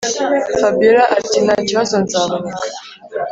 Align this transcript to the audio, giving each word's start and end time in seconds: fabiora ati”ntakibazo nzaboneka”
fabiora 0.59 1.03
ati”ntakibazo 1.17 1.95
nzaboneka” 2.03 2.65